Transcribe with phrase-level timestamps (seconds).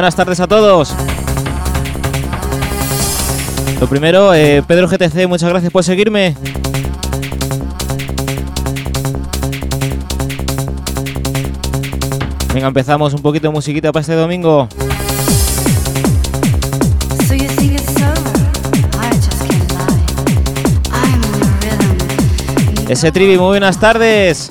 [0.00, 0.94] Buenas tardes a todos.
[3.78, 6.34] Lo primero, eh, Pedro GTC, muchas gracias por seguirme.
[12.54, 14.68] Venga, empezamos un poquito de musiquita para este domingo.
[22.88, 24.50] Ese trivi, muy buenas tardes.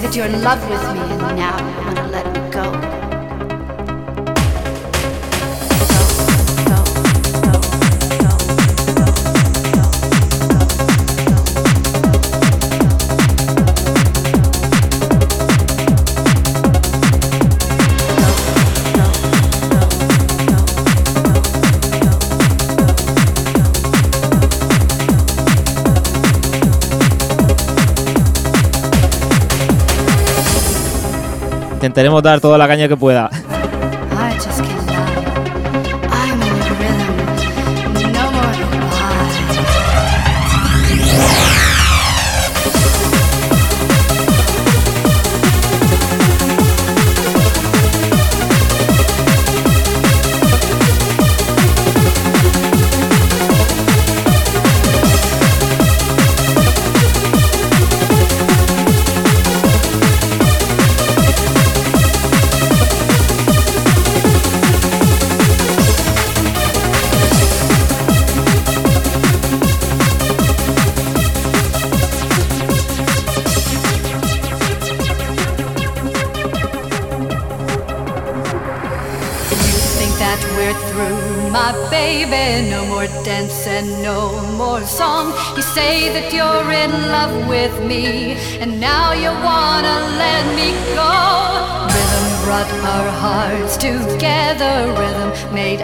[0.00, 2.34] That you're in love with me, and now.
[2.34, 2.37] You
[31.88, 33.30] Intentaremos dar toda la caña que pueda.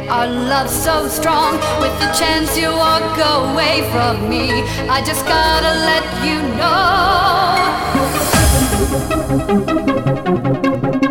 [0.08, 1.54] Our love so strong.
[1.80, 6.42] With the chance you walk away from me, I just gotta let you
[11.00, 11.03] know.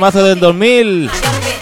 [0.00, 1.59] Temazos del 2000.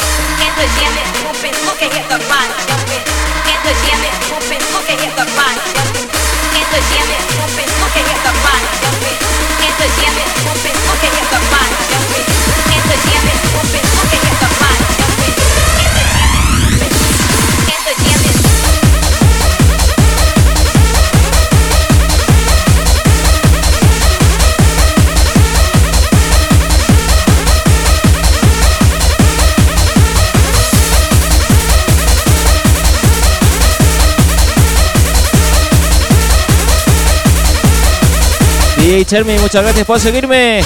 [39.09, 40.61] Chermi, muchas gracias por seguirme.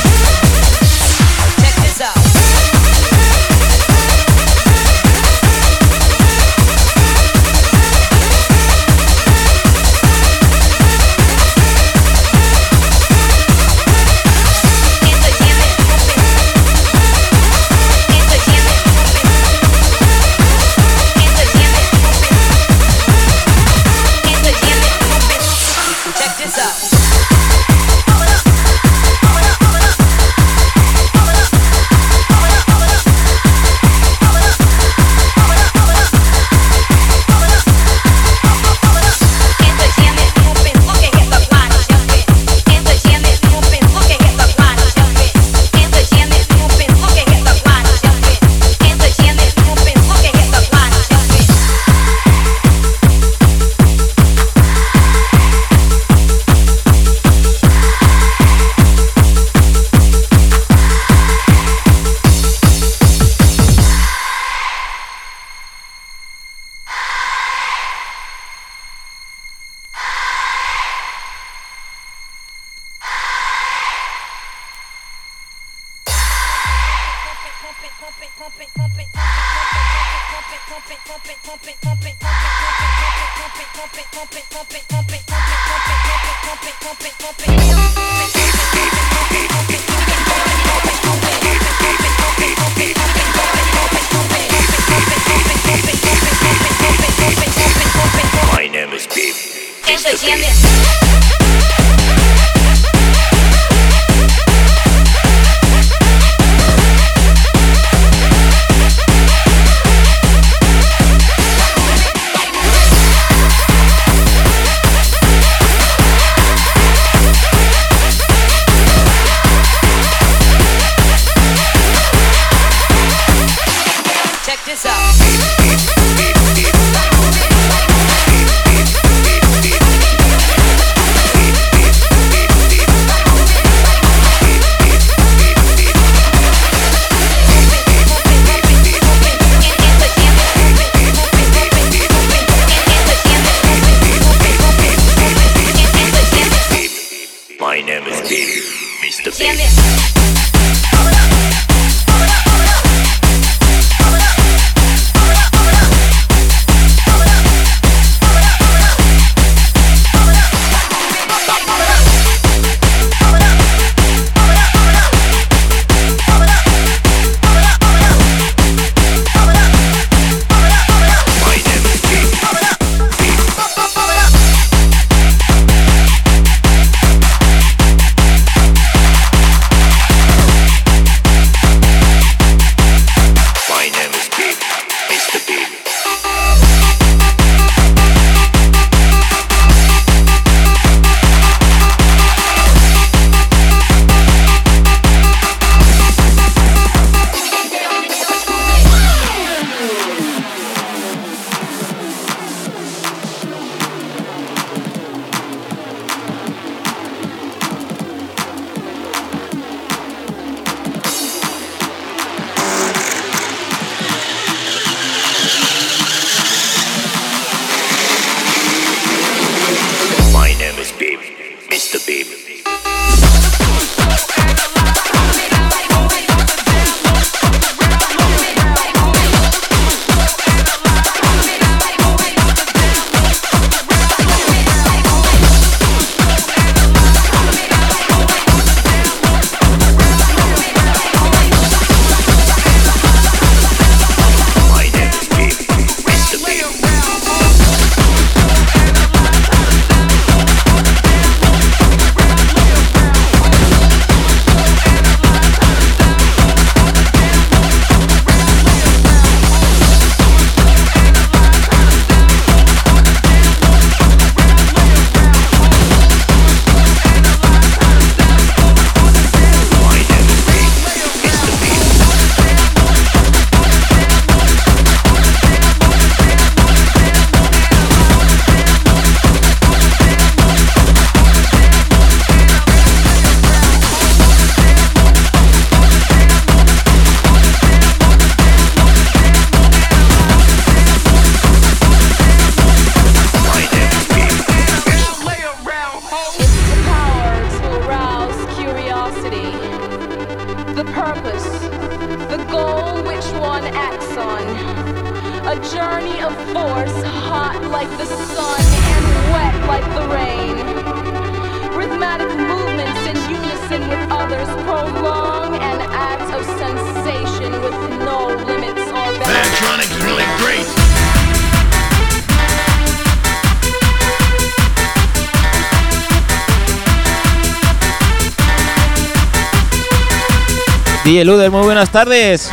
[331.18, 332.50] Eluder, muy buenas tardes.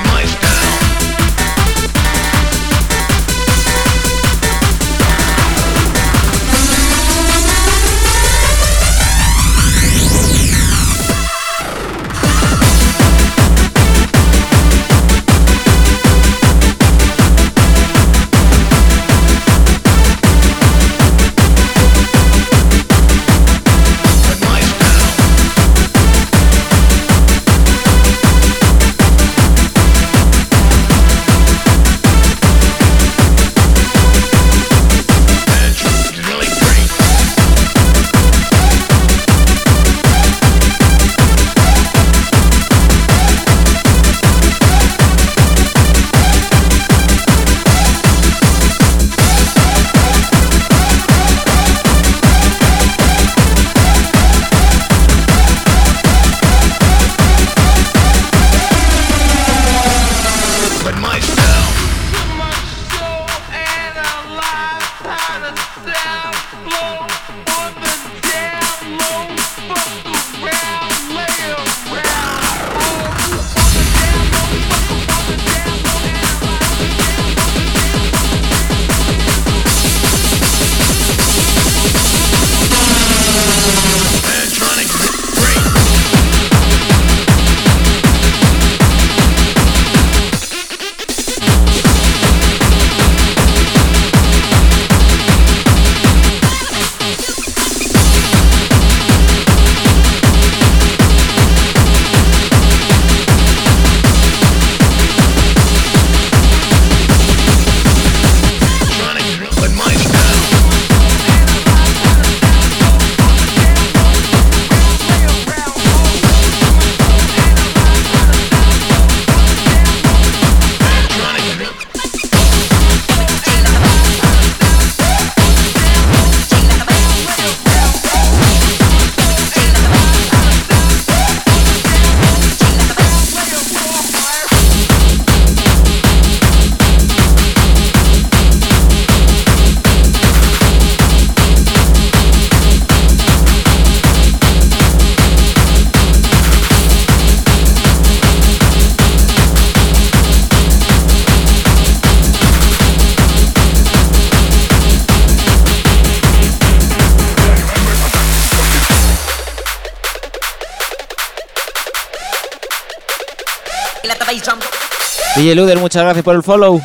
[165.56, 166.82] Luder, muchas gracias por el follow.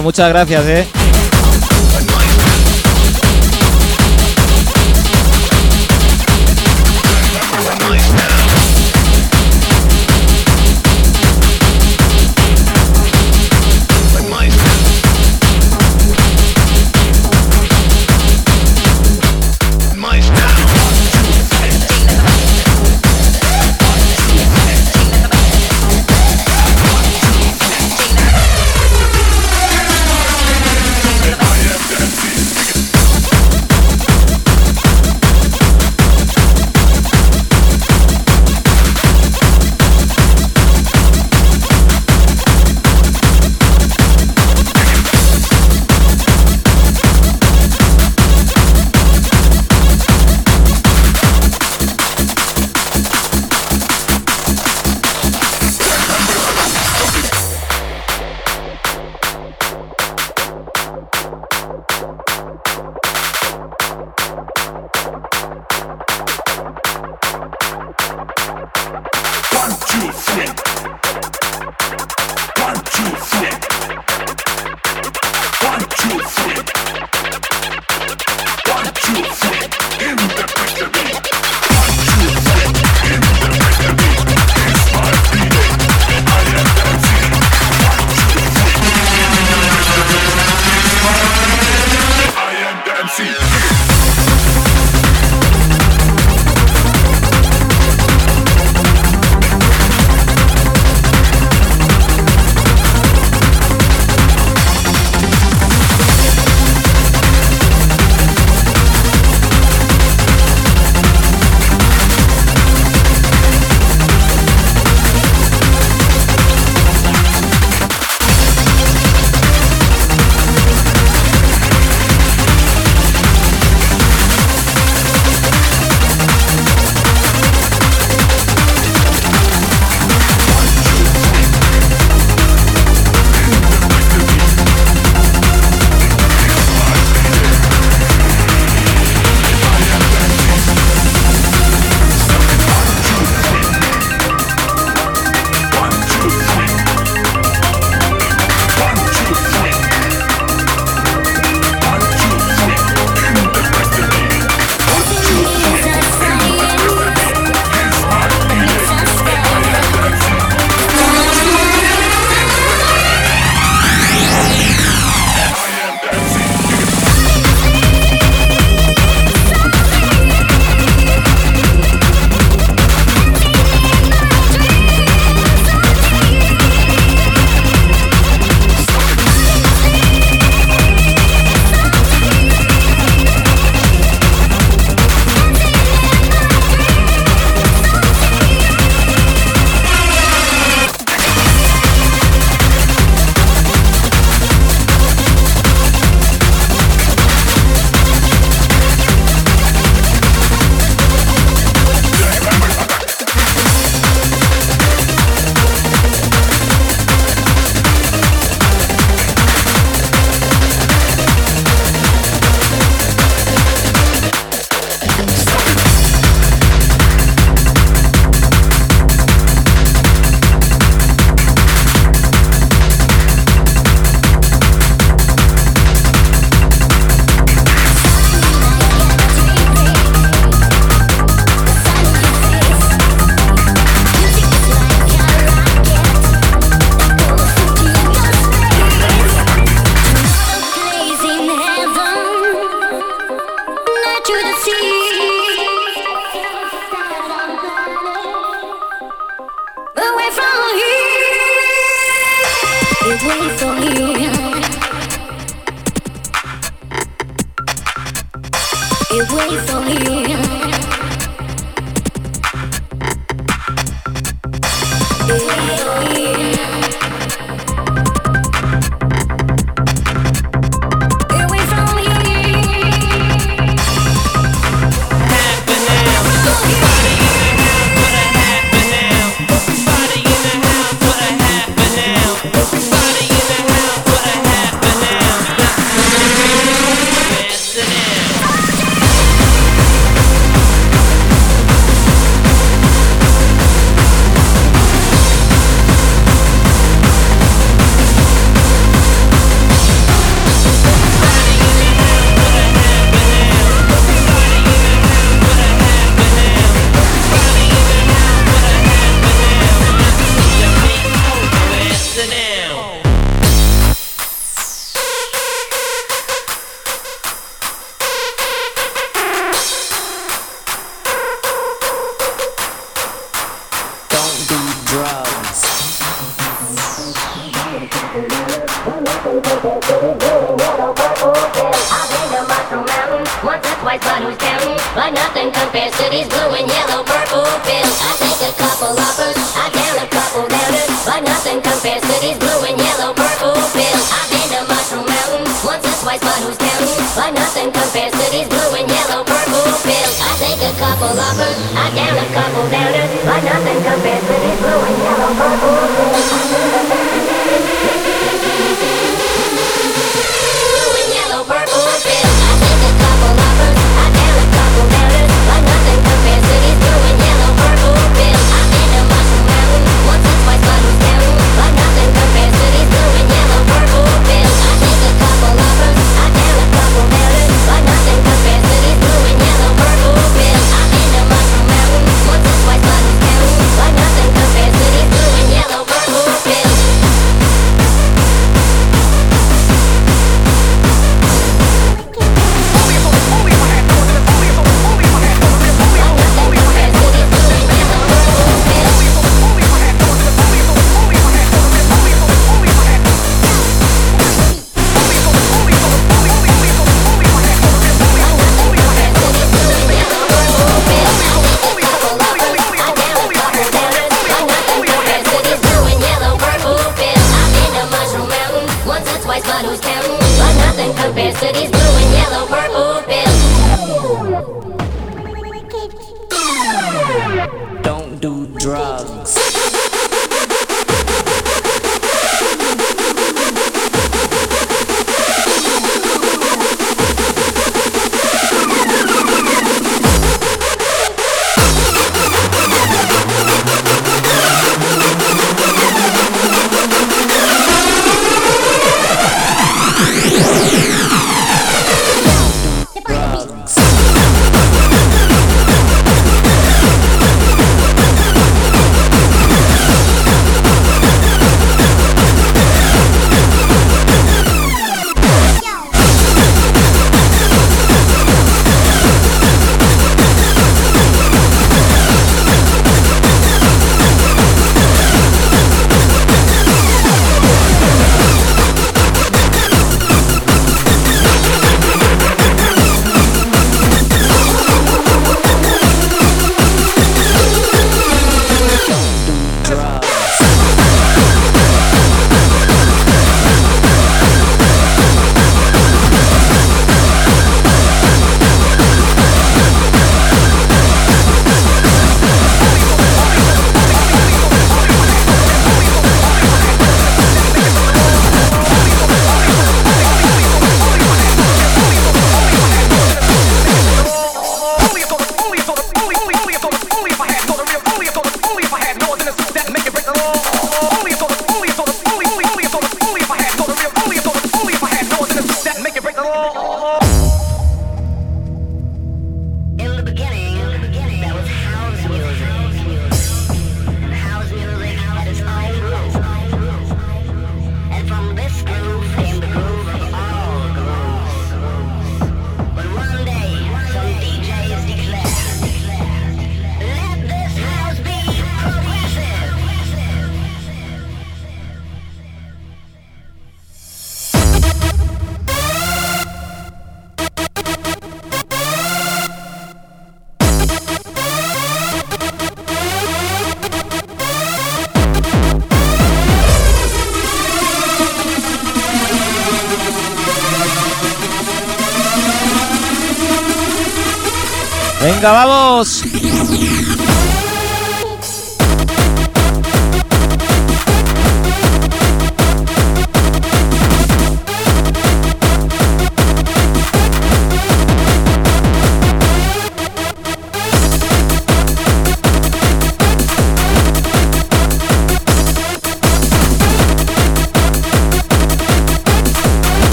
[0.00, 1.01] Muchas gracias, ¿eh?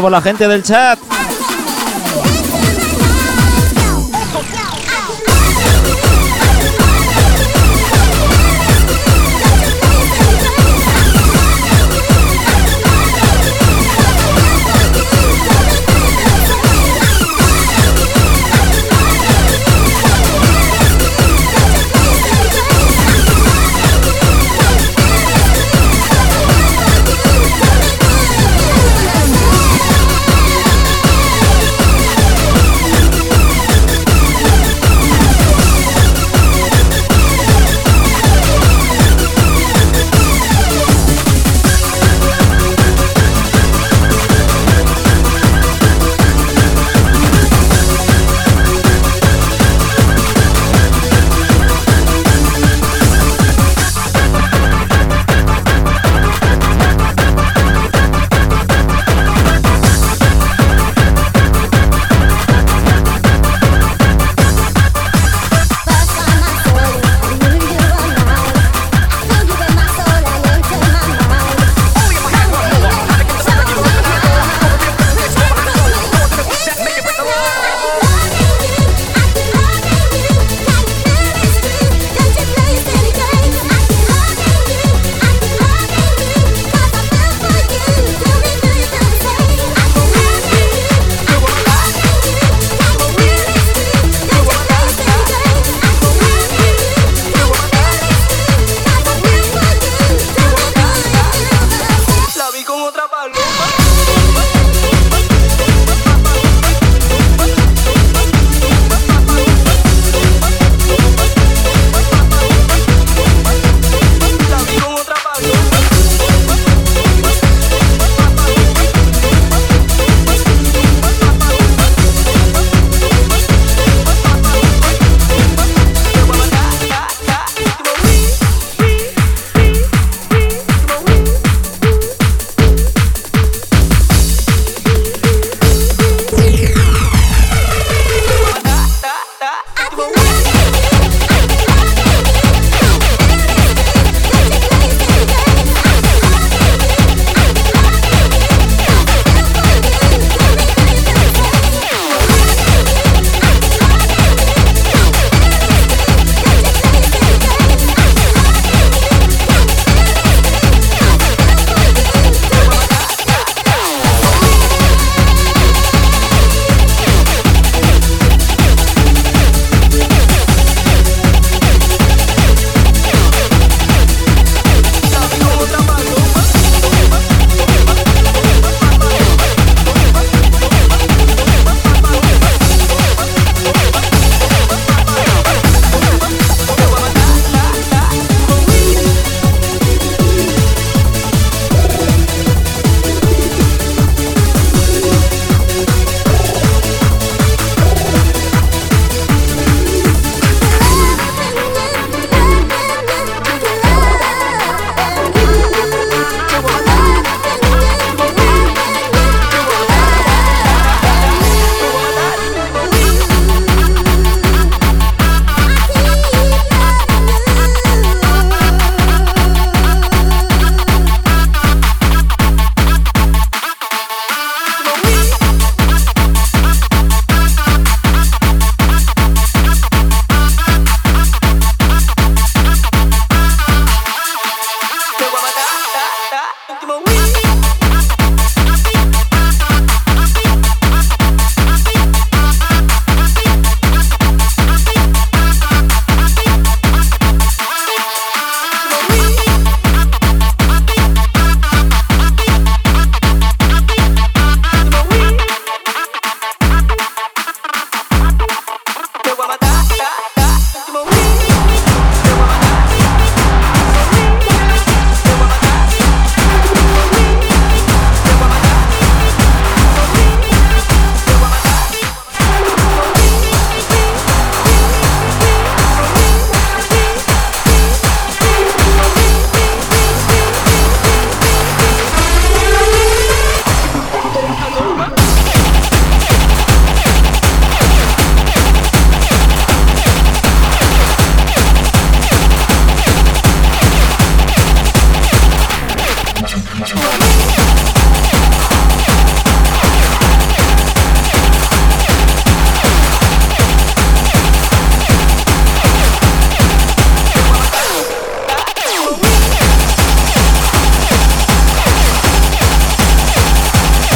[0.00, 1.13] Por la gente del chat.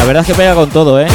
[0.09, 1.07] Verdad es que pega con todo, ¿eh?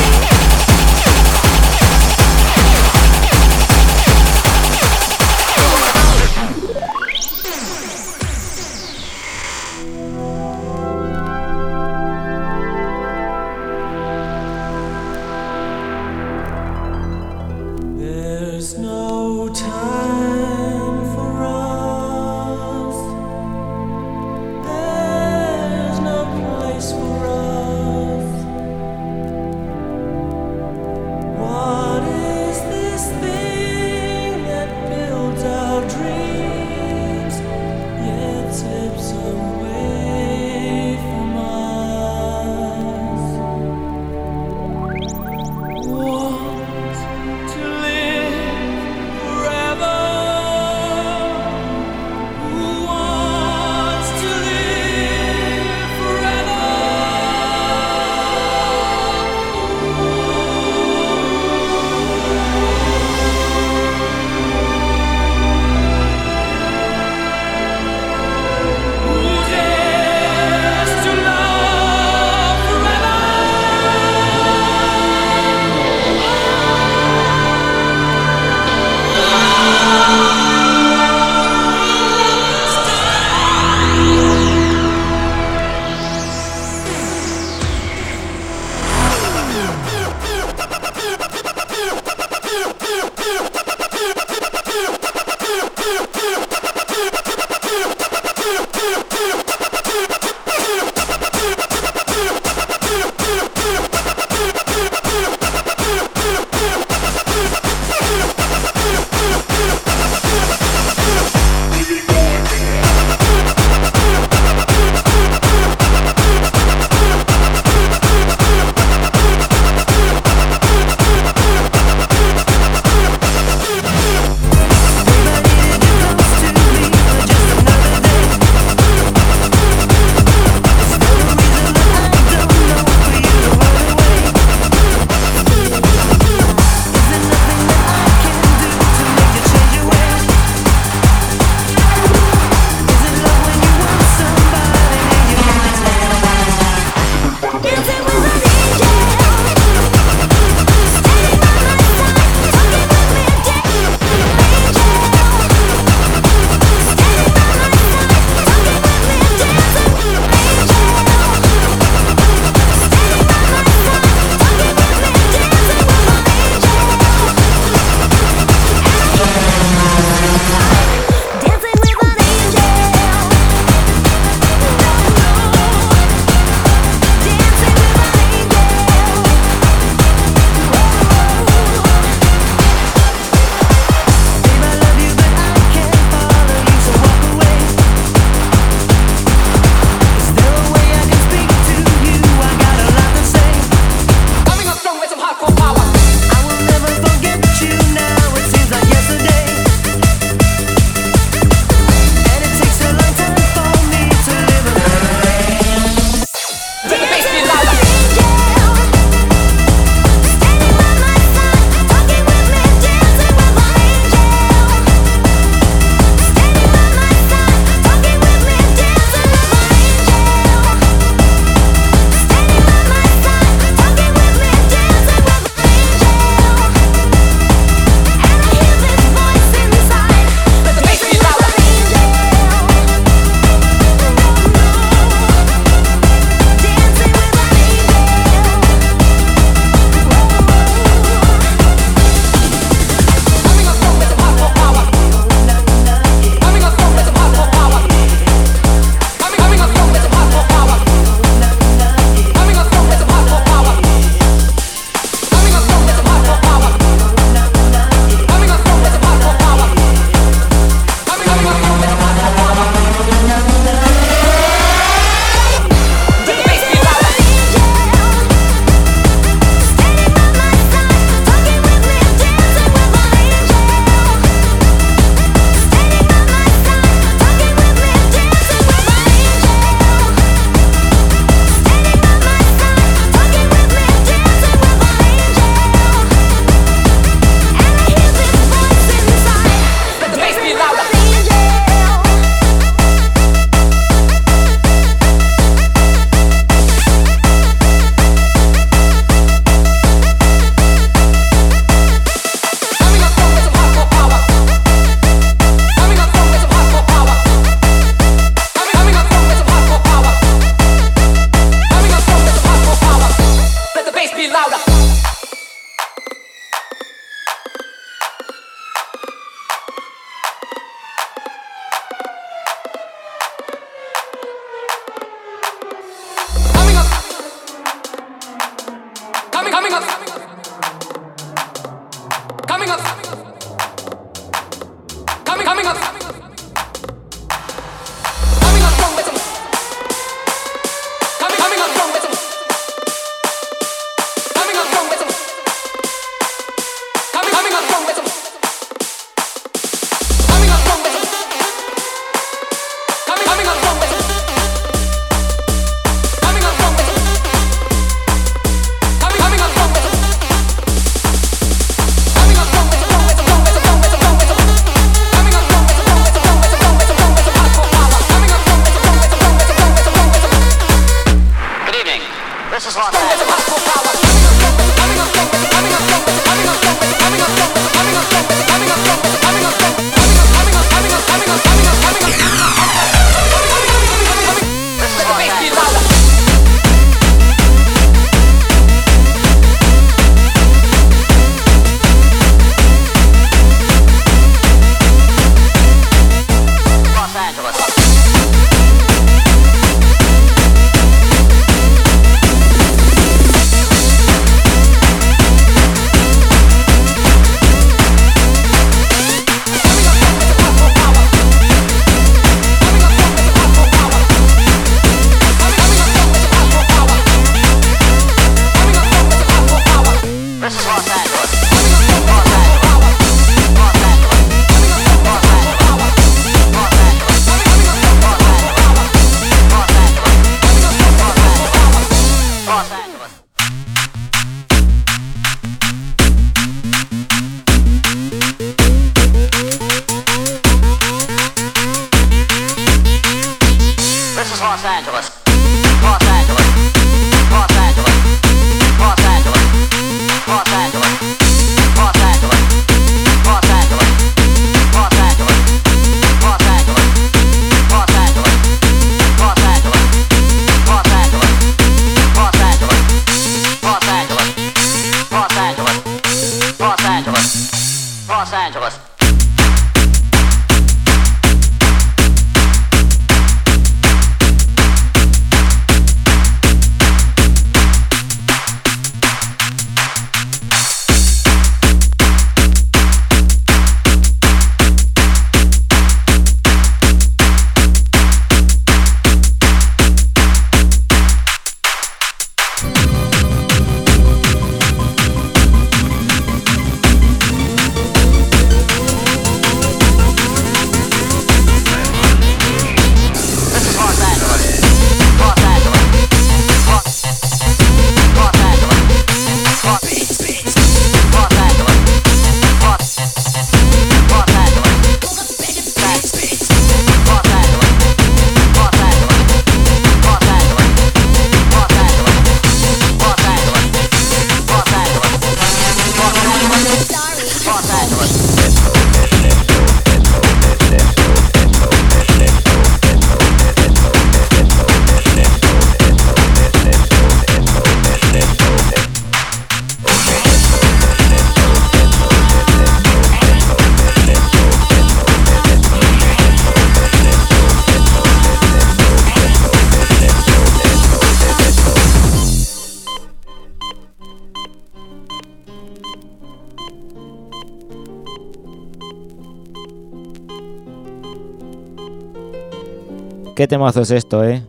[563.43, 564.41] Qué temazo es esto, ¿eh?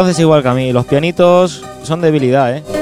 [0.00, 0.72] haces igual que a mí.
[0.72, 2.77] Los pianitos son debilidad, ¿eh?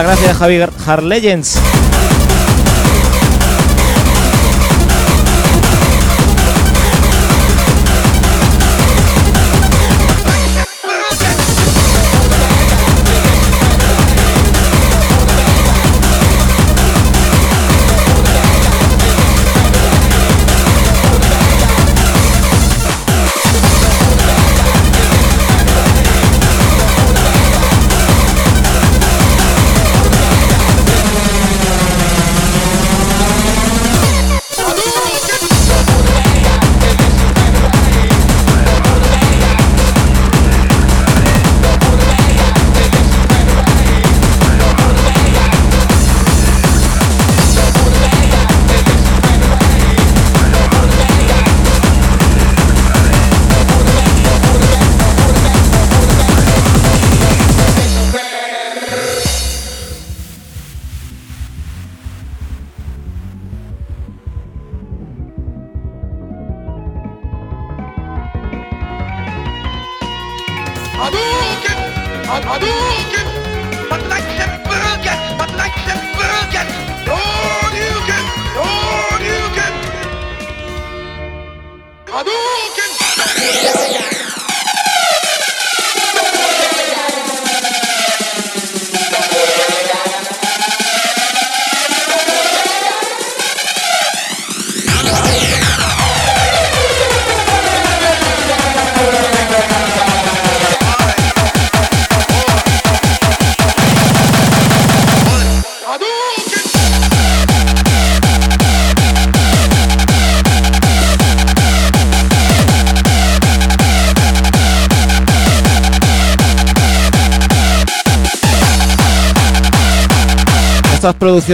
[0.00, 1.79] Muchas gracias, Javi Hard Legends.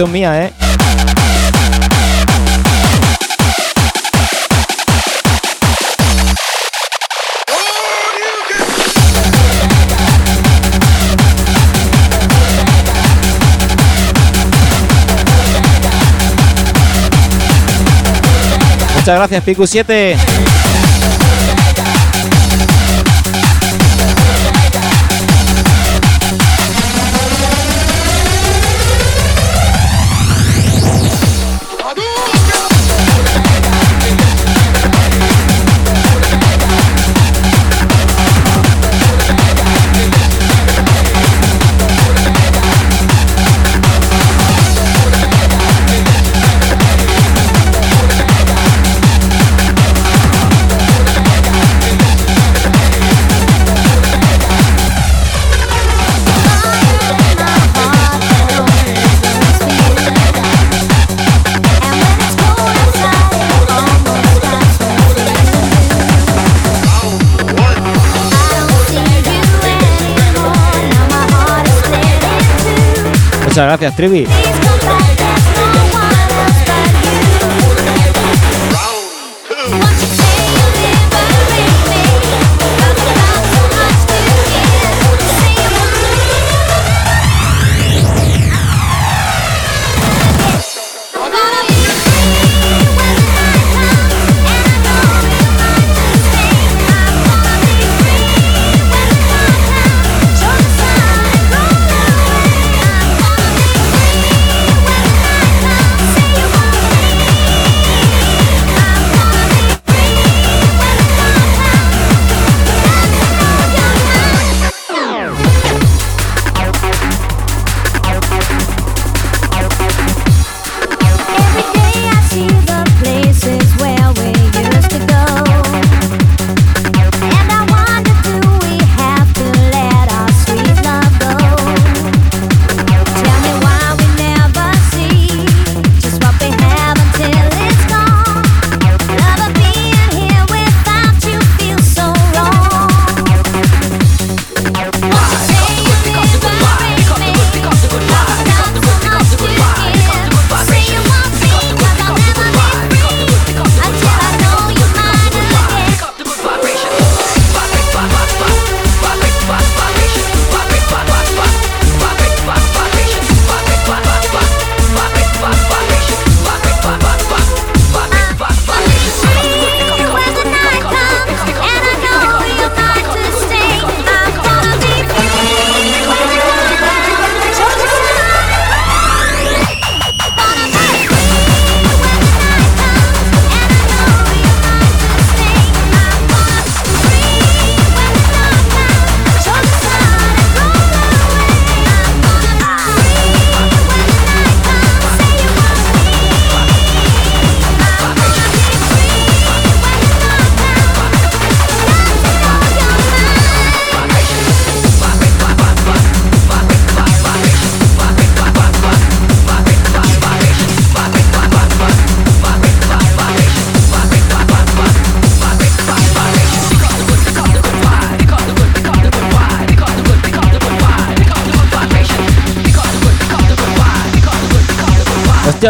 [0.05, 0.53] Mía, ¿eh?
[18.93, 20.76] Muchas gracias, Piku7.
[73.57, 74.27] Muchas gracias, Trivi.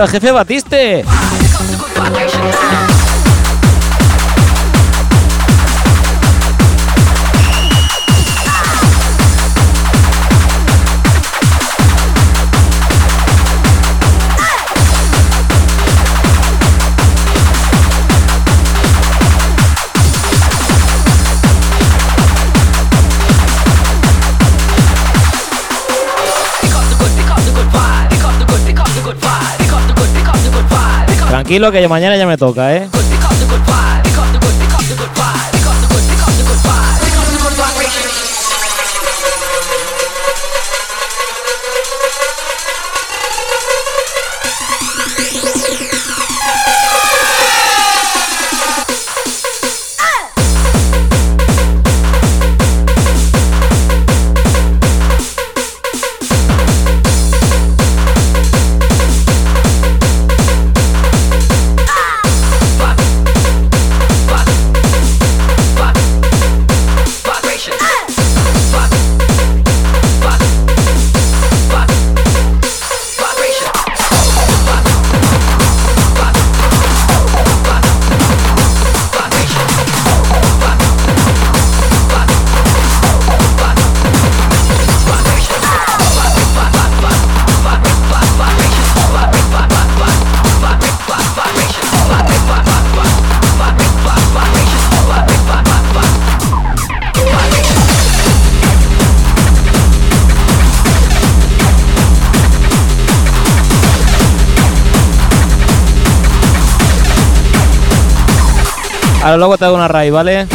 [0.06, 1.17] jefe Batiste.
[31.48, 32.90] Tranquilo que mañana ya me toca, ¿eh?
[109.28, 110.48] Ahora luego te hago una raíz, ¿vale?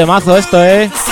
[0.00, 1.09] temazo esto, eh.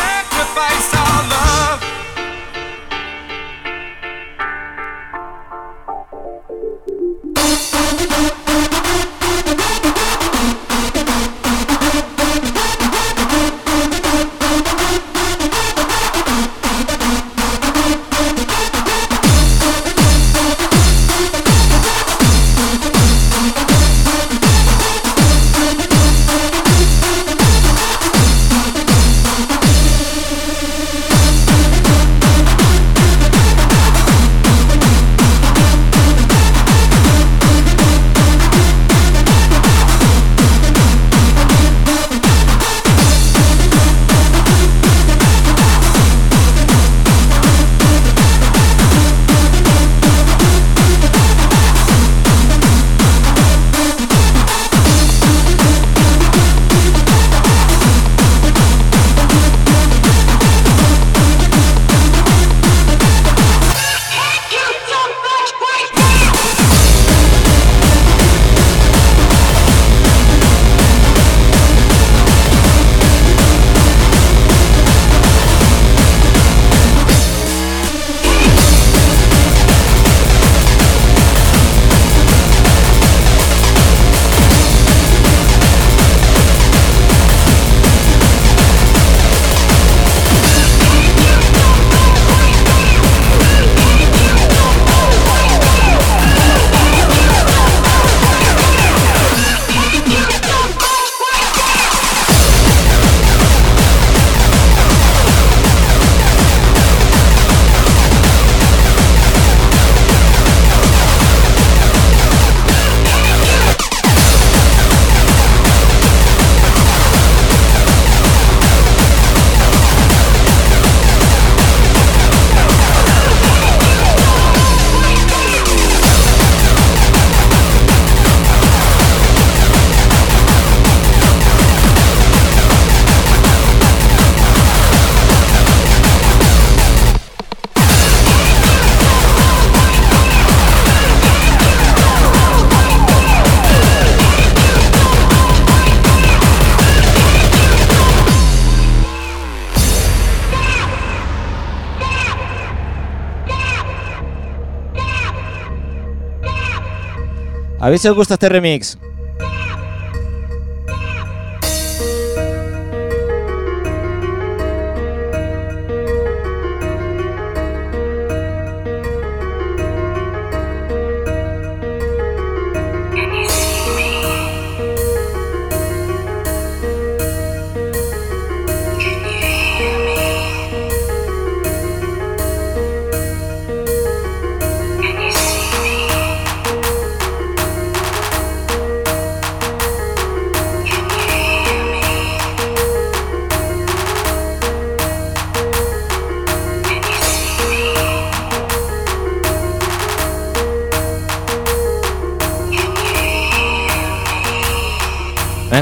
[157.89, 158.99] A ver si os gusta este remix.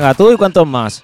[0.07, 1.03] Venga, tú y cuántos más.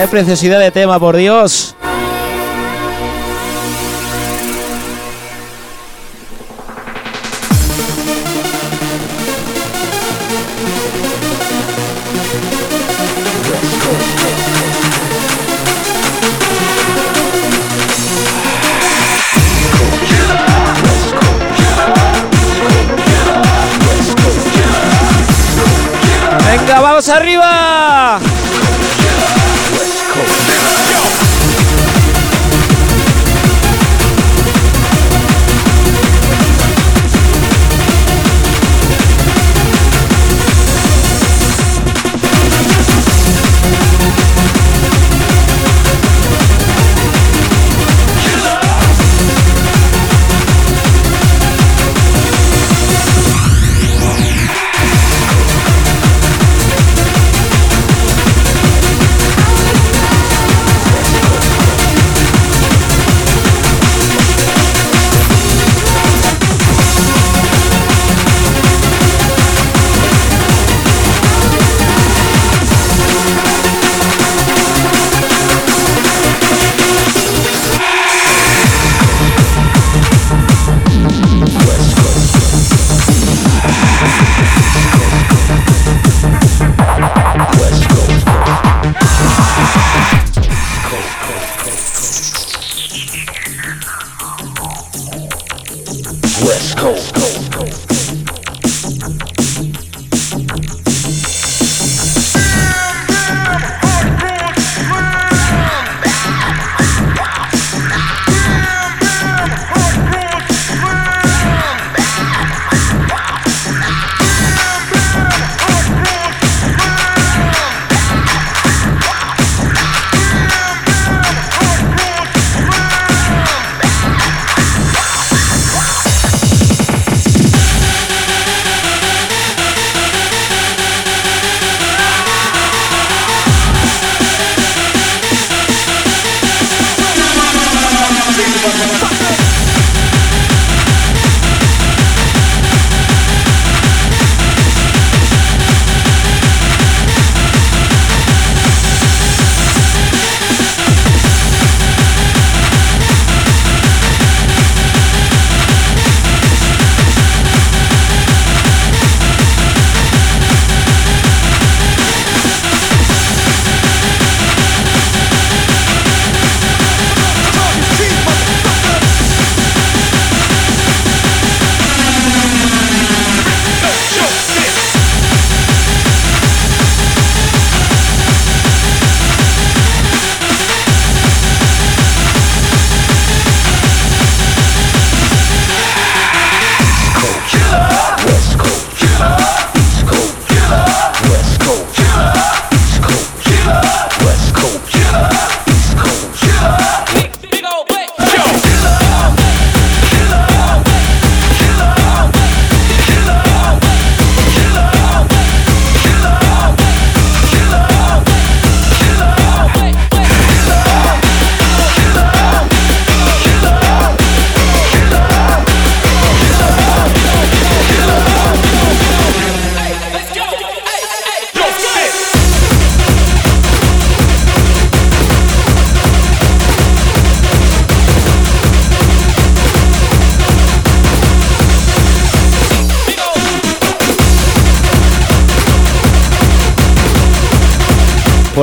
[0.00, 1.74] Qué preciosidad de tema, por Dios.
[26.46, 27.77] Venga, vamos arriba.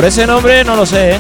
[0.06, 1.20] Ese nombre no lo sé, ¿eh?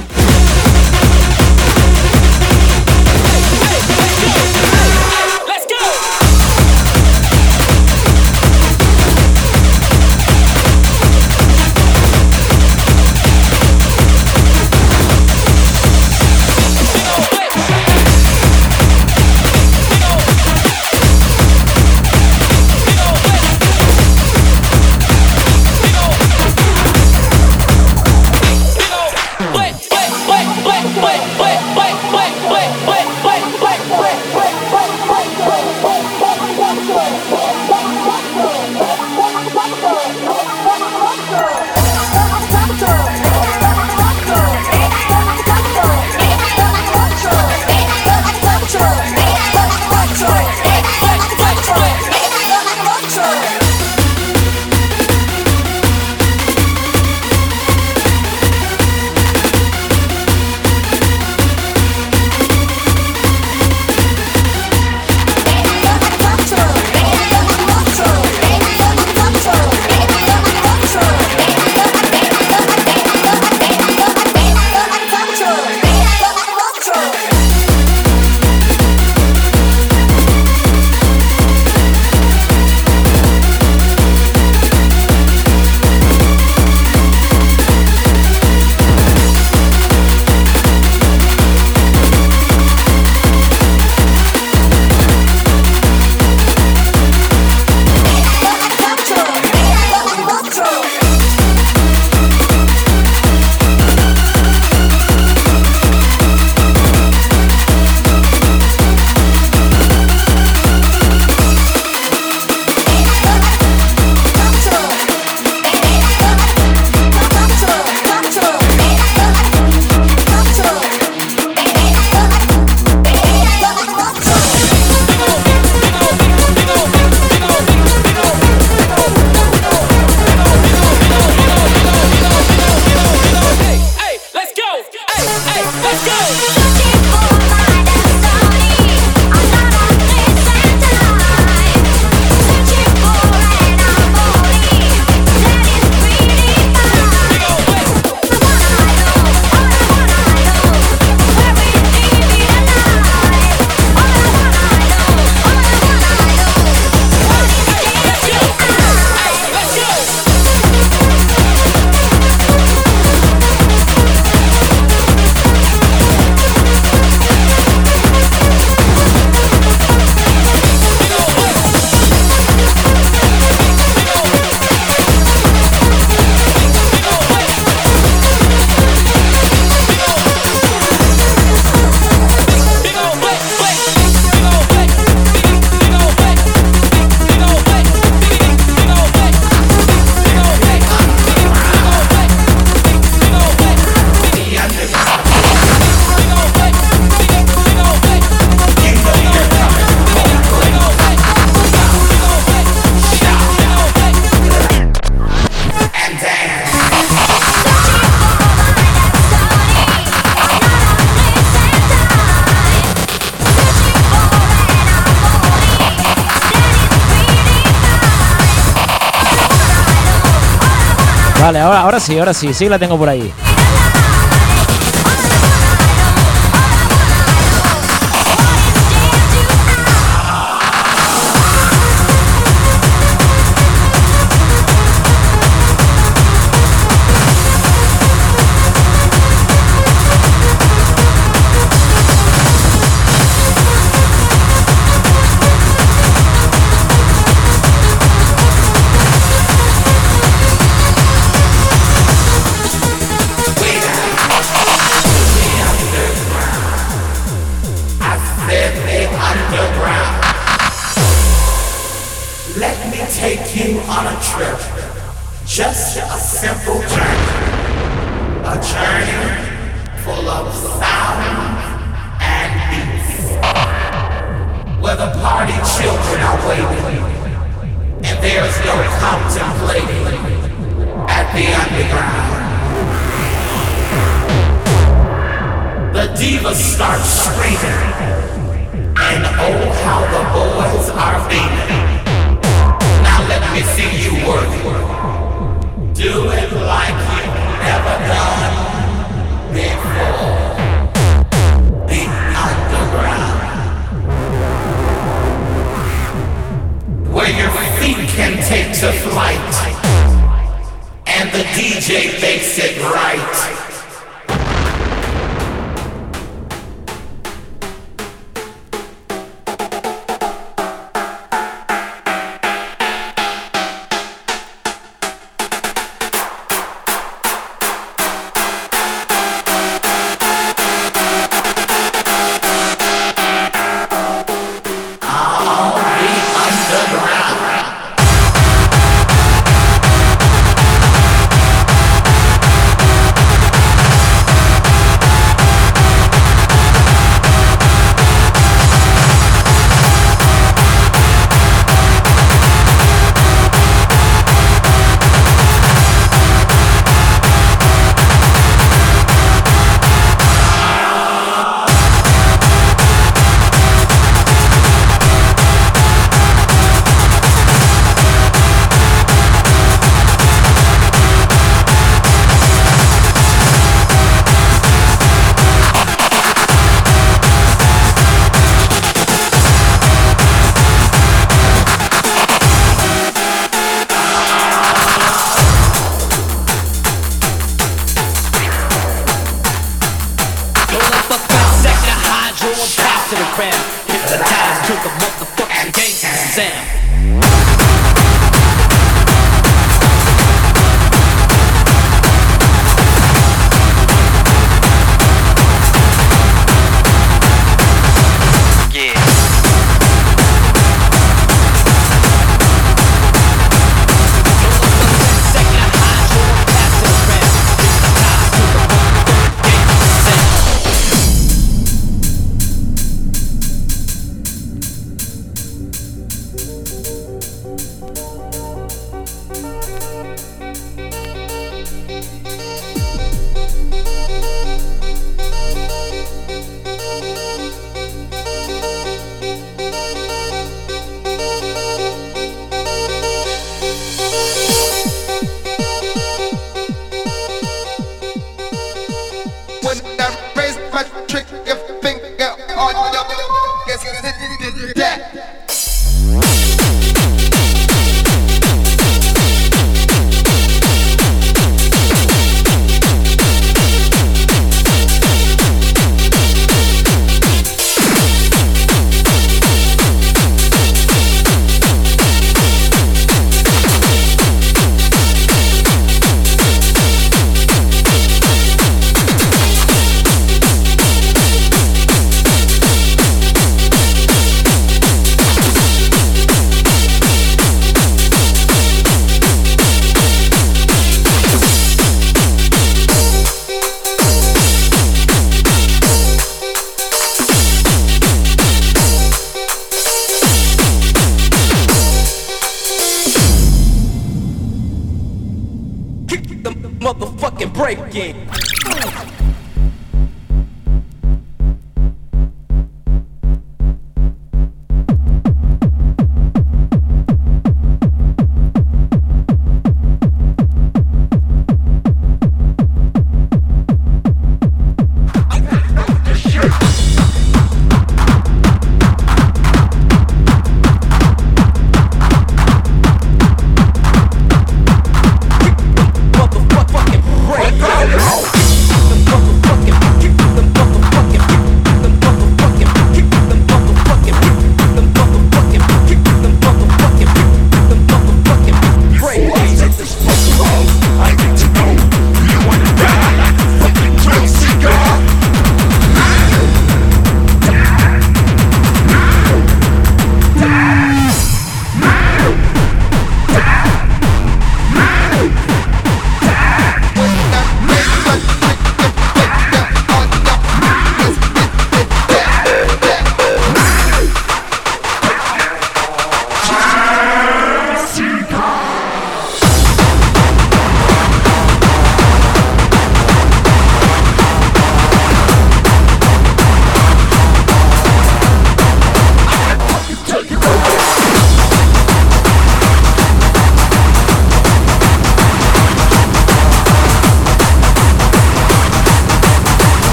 [222.05, 223.33] sí, ahora sí, sí la tengo por ahí.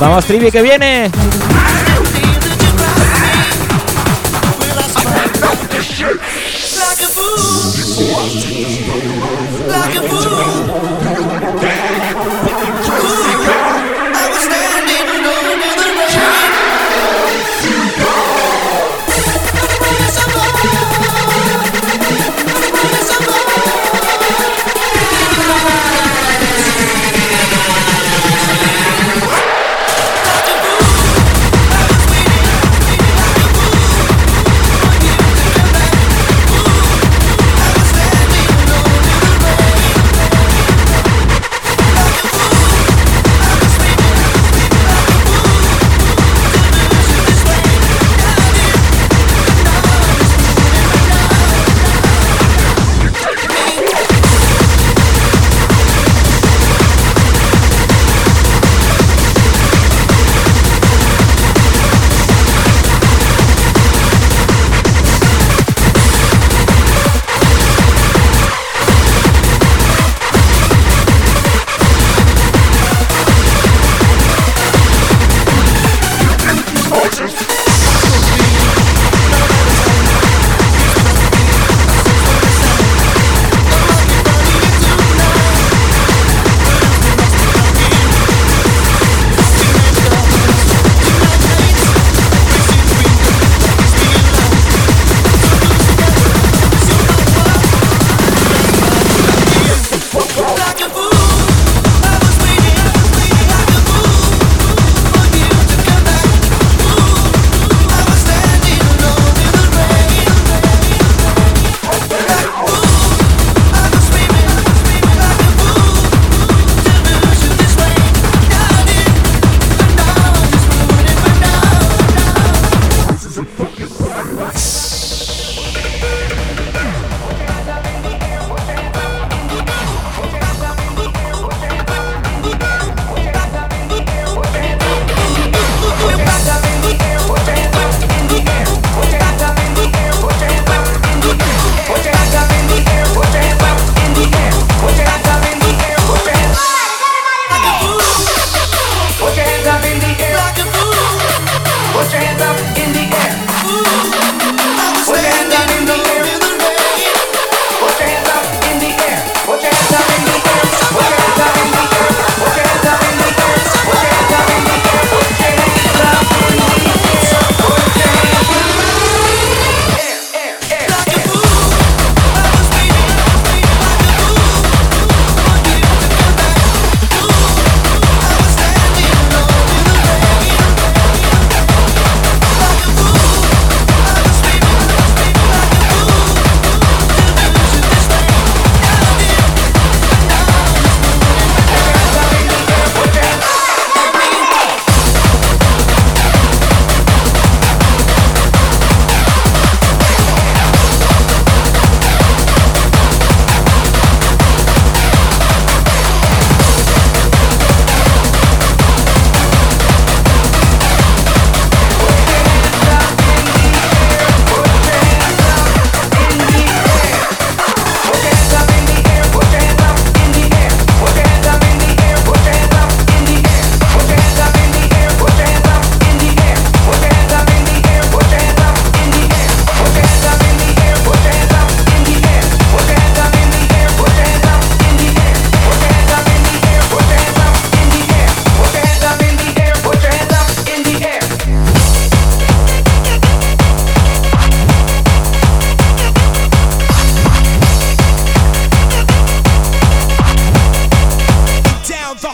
[0.00, 1.10] Vamos, Trivi, que viene.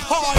[0.08, 0.35] hard.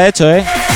[0.00, 0.69] 17 aí.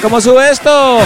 [0.00, 0.98] ¿Cómo sube esto?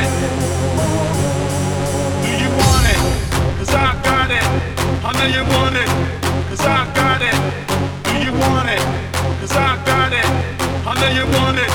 [0.00, 0.08] It.
[2.24, 3.00] Do you want it?
[3.74, 4.46] I got it.
[5.04, 5.88] I know you want it.
[6.60, 7.36] I got it.
[8.06, 8.82] Do you want it?
[9.52, 10.28] I got it.
[10.86, 11.70] I know you want it.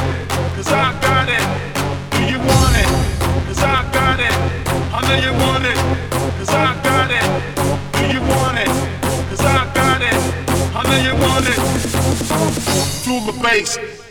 [0.67, 1.45] I got it.
[2.11, 2.89] Do you want it?
[3.61, 4.35] I got it.
[4.93, 5.77] I know you want it.
[6.49, 7.25] I got it.
[7.93, 8.71] Do you want it?
[9.41, 10.17] I got it.
[10.75, 11.59] I know you want it.
[13.03, 14.08] Feel the bass.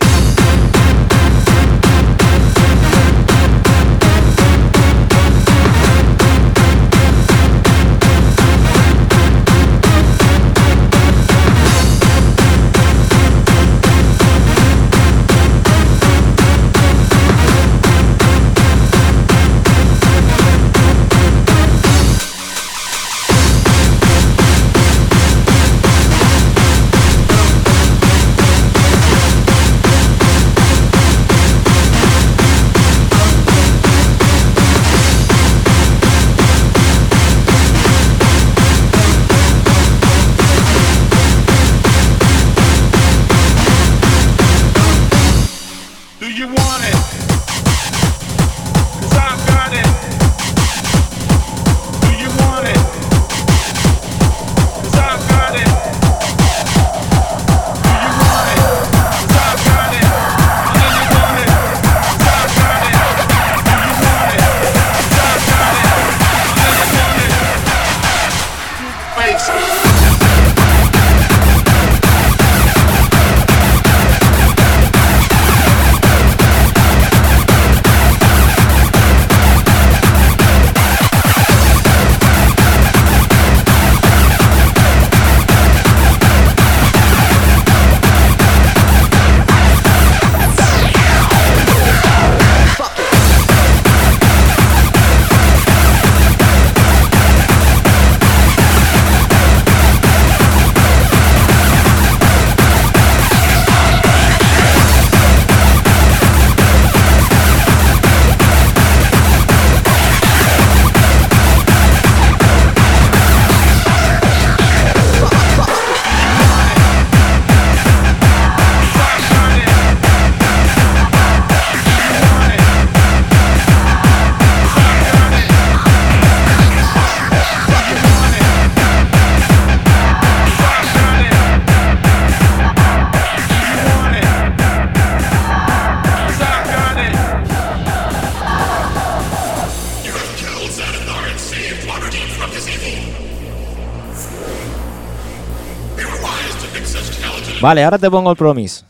[147.68, 148.82] Vale, ahora te pongo el promis.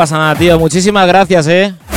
[0.00, 0.58] pasa nada, tío.
[0.58, 1.89] Muchísimas gracias, eh.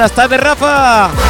[0.00, 1.29] Buenas tardes, Rafa.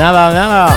[0.00, 0.69] Ja, da, nei, da.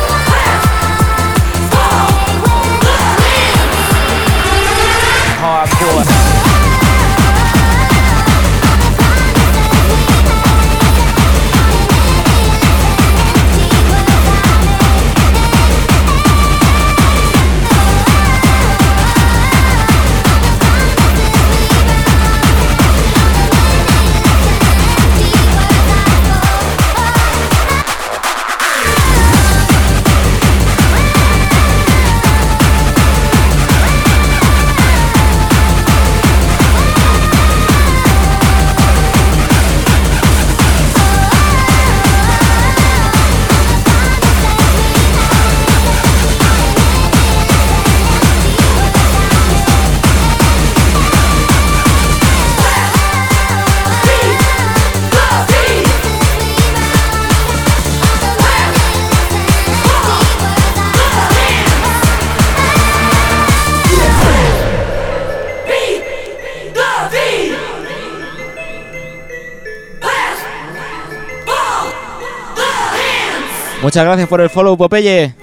[73.93, 75.42] Muchas gracias por el follow, Popeye.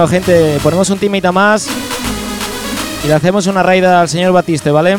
[0.00, 1.68] Bueno, gente, ponemos un timita más
[3.04, 4.96] y le hacemos una raida al señor Batiste, ¿vale?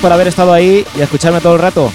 [0.00, 1.92] Por haber estado ahí y escucharme todo el rato.